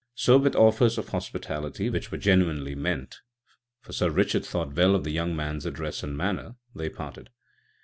So 0.15 0.39
with 0.39 0.55
offers 0.55 0.97
of 0.97 1.09
hospitality, 1.09 1.87
which 1.87 2.11
were 2.11 2.17
genuinely 2.17 2.73
meant 2.73 3.19
(for 3.81 3.93
Sir 3.93 4.09
Richard 4.09 4.43
thought 4.43 4.75
well 4.75 4.95
of 4.95 5.03
the 5.03 5.11
young 5.11 5.35
man's 5.35 5.63
address 5.67 6.01
and 6.01 6.17
manner), 6.17 6.55
they 6.73 6.89
parted. 6.89 7.29